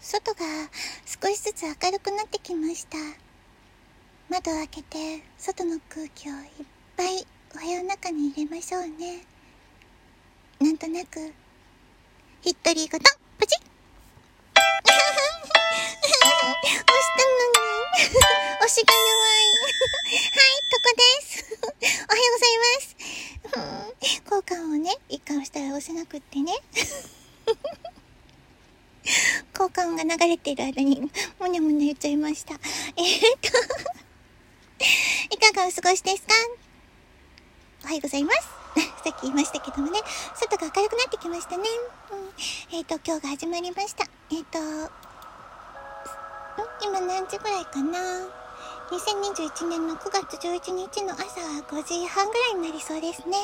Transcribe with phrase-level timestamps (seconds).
[0.00, 0.40] 外が
[1.04, 2.96] 少しずつ明るくなってきました。
[4.30, 6.38] 窓を開けて外の空気をいっ
[6.96, 9.26] ぱいお部屋の中に入れましょうね。
[10.58, 11.32] なんとなく
[12.40, 13.04] ヒットリーごと
[13.38, 13.60] プチッ。
[14.56, 14.96] 押し
[17.12, 17.68] たのに。
[18.56, 19.04] 押しが弱
[19.36, 19.52] い。
[20.32, 21.44] はいここです。
[21.62, 22.96] おはようございます。
[24.24, 26.54] 交換をね一回押したら押せなくってね。
[29.60, 32.54] 交換が流れている間に、もにゃもにゃ言っちゃいました。
[32.54, 32.60] えー、っ
[33.44, 33.48] と
[35.34, 36.32] いかがお過ごしですか？
[37.84, 38.48] おはようございます。
[39.04, 40.00] さっき言いましたけどもね、
[40.34, 41.64] 外が明るくなってきましたね。
[42.10, 44.04] うん、えっ、と、今日が始まりました。
[44.30, 44.58] えっ、と、
[46.82, 47.98] 今何時ぐらいかな
[48.90, 53.36] ？2021年の9月11日の朝5時半ぐらいになりそうですね。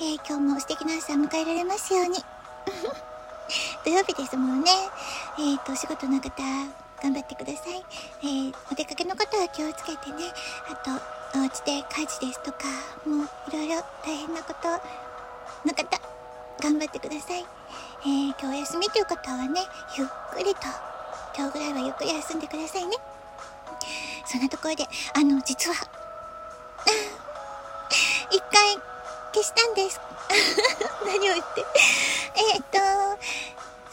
[0.00, 2.18] えー、今日も素敵な朝を迎えられますように。
[3.88, 4.70] 土曜日ですもんね。
[5.38, 6.30] えっ、ー、と、お仕事の方、
[7.02, 7.82] 頑張ってください。
[8.20, 10.30] えー、お出かけの方は気をつけてね。
[10.68, 10.90] あと、
[11.40, 12.68] お家で家事ですとか、
[13.06, 14.68] もういろいろ大変なこと
[15.66, 15.98] の方、
[16.60, 17.46] 頑張ってください。
[18.02, 19.62] えー、今日お休みという方はね、
[19.96, 20.66] ゆっくりと、
[21.34, 22.94] 今日ぐらいはゆっくり休んでくださいね。
[24.26, 25.76] そんなところで、あの、実は、
[28.30, 28.76] 一回
[29.32, 29.98] 消したんです。
[31.08, 31.64] 何を言って。
[32.36, 32.78] えっと、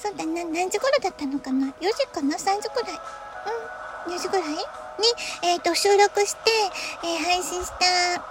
[0.05, 2.99] そうだな、何時頃だったのかな ?4 時かな ?3 時くらい？
[4.05, 4.51] うん、4時ぐらい？
[4.51, 4.57] に、
[5.41, 6.39] えっ、ー、と、収録して、
[7.03, 8.21] えー、配信した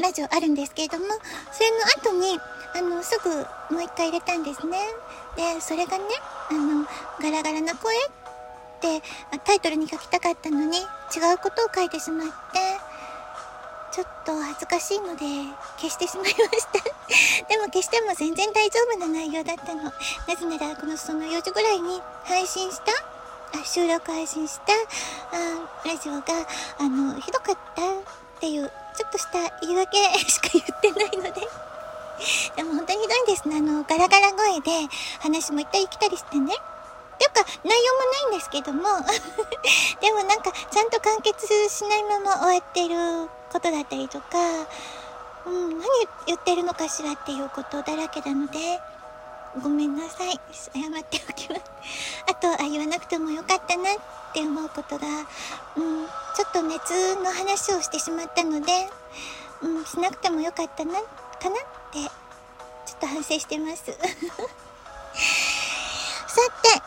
[0.00, 1.06] ラジオあるんですけれども、
[1.50, 2.38] それの後に、
[2.76, 3.30] あの、すぐ
[3.74, 4.78] もう一回入れたんですね。
[5.36, 6.04] で、それがね、
[6.50, 6.86] あの、
[7.20, 8.08] ガラガラな声っ
[8.80, 9.02] て
[9.44, 10.80] タイトルに書きたかったのに違
[11.34, 12.32] うことを書いてしまって、
[13.98, 15.26] ちょっと恥ずかしいので
[15.76, 16.38] 消してしまいまし
[16.70, 16.78] た
[17.50, 19.82] でも消しても全然大丈夫な内容だったの。
[19.82, 19.90] な
[20.36, 22.92] ぜなら、このその4時ぐらいに配信した？
[23.58, 24.72] あ収録配信した？
[24.72, 26.22] あラジオが、
[26.78, 27.86] あの、ひどかったっ
[28.38, 29.96] ていう、ちょっとした言い訳
[30.30, 31.48] しか言ってないので
[32.54, 33.42] でも本当にひどいんです。
[33.46, 34.86] あの、ガラガラ声で
[35.18, 36.54] 話も行ったり来たりしてね。
[37.44, 38.82] か、内容もないんですけども
[40.00, 44.26] でもなんか、ちゃんと完結しないまま終わってることだったりとか、
[45.46, 45.88] うん、何
[46.26, 48.80] 言ってるのかしらっていうことだらけなので、
[49.62, 50.38] ごめんなさい。
[50.52, 51.62] 謝っておきます。
[52.30, 53.96] あと、あ、言わなくてもよかったなっ
[54.32, 55.06] て思うことが、
[55.76, 58.90] うん、ちょっと熱の話をしてしまったので、
[59.62, 61.00] うん、しなくてもよかったな、か
[61.50, 61.58] なっ
[61.92, 63.84] て、ちょっと反省してます。
[66.28, 66.82] さて、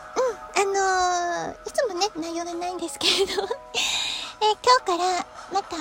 [0.56, 3.32] うん、あのー、いつもね、内容がないんですけれど、
[4.42, 5.80] え、今日からまた、う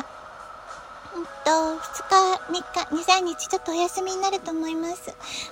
[1.19, 1.31] んと、
[1.79, 2.15] 2日、
[2.51, 2.61] 3日、
[2.95, 5.07] 2、3日ちょっとお休みになると思います。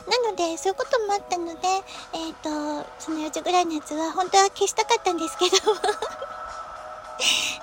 [0.07, 1.83] なので、そういうこともあったので、
[2.13, 2.35] えっ、ー、
[2.83, 5.57] と、その4時ぐらいのやつは本当は消したかったんですけど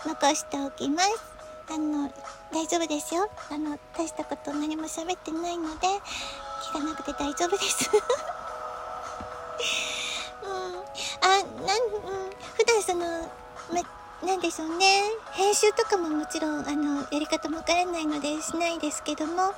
[0.04, 1.08] 残しておきます。
[1.68, 2.12] あの、
[2.52, 3.30] 大丈夫ですよ。
[3.50, 5.86] あの、大したこと何も喋ってないので、
[6.72, 7.88] 聞かなくて大丈夫です。
[10.42, 10.54] うん、あ、
[11.28, 11.48] なん、うん、
[12.56, 13.30] 普段その、
[13.72, 15.02] ま、なんでしょうね。
[15.32, 19.52] 編集とかももちろん、あの、やり方もわからないのでしないですけども、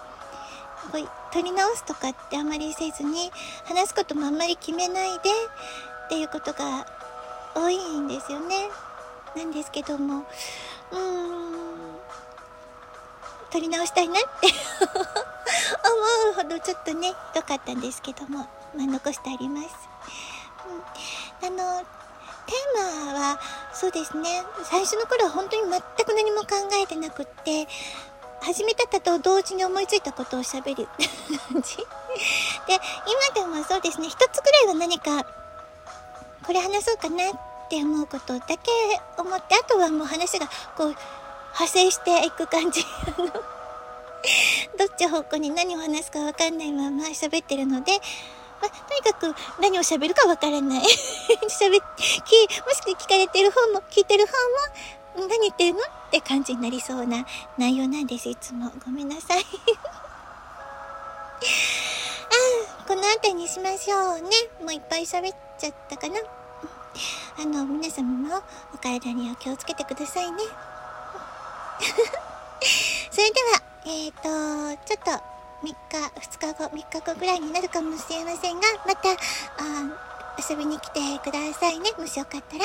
[0.92, 3.30] こう撮り直すとかってあまりせずに、
[3.64, 5.30] 話すこともあんまり決めないで、
[6.06, 6.86] っていうことが
[7.54, 8.70] 多いんですよね。
[9.36, 10.24] なんですけども、
[10.90, 11.98] うーん、
[13.50, 14.48] 撮り直したいなって
[15.84, 18.38] 思うほどちょっとね、ひどかったんですけども、
[18.74, 19.68] まあ、残してあります。
[21.42, 21.86] うん、あの、
[22.48, 23.40] テーマは、
[23.74, 26.46] そうですね、最初の頃は本当に全く何も考
[26.82, 27.68] えてなくって、
[28.40, 30.88] 始めたたと同時に思いついたことを喋る
[31.52, 31.76] 感じ。
[32.66, 32.80] で、
[33.34, 35.24] 今でもそうですね、一つくらいは何か、
[36.46, 37.30] これ話そうかなっ
[37.68, 38.56] て思うことだけ
[39.18, 42.82] 思って、あとはもう話がこう、派生していく感じ。
[44.78, 48.00] どっち方向に何を話すかわかんないまま喋ってるので、
[48.60, 50.82] まあ、とにかく何を喋るかわからない。
[51.48, 51.82] 喋き、も
[52.72, 54.32] しくは聞かれてる方も、聞いてる方
[55.20, 57.24] も、何言ってるのって感じになりそうな
[57.56, 58.70] 内容なんです、いつも。
[58.84, 59.44] ごめんなさい。
[62.28, 64.30] あこの辺りにしましょうね。
[64.60, 66.20] もういっぱい喋っちゃったかな。
[67.38, 68.42] あの、皆様も
[68.74, 70.42] お体には気をつけてくださいね。
[73.10, 80.08] それでは、えっ、ー、と、ちょっと、3日、2日後、3日後ぐらいになるかもしれませんが、また、あ
[80.48, 81.90] 遊びに来てくださいね。
[81.98, 82.64] もしよかったら。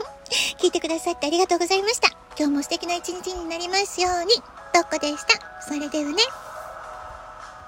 [0.58, 2.08] 聞いてくださってありがとうございました。
[2.38, 4.34] 今日も素敵な一日になりますように。
[4.72, 5.62] とっこでした。
[5.62, 6.49] それではね。